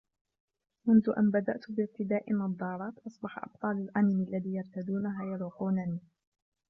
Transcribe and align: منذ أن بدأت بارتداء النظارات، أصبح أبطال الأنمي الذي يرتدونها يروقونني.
منذ 0.85 1.11
أن 1.17 1.31
بدأت 1.31 1.71
بارتداء 1.71 2.31
النظارات، 2.31 2.93
أصبح 3.07 3.37
أبطال 3.49 3.77
الأنمي 3.81 4.23
الذي 4.23 4.55
يرتدونها 4.55 5.25
يروقونني. 5.25 5.99